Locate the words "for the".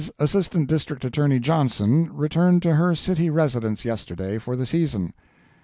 4.39-4.65